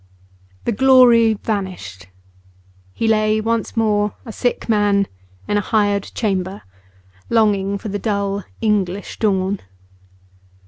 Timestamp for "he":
2.91-3.07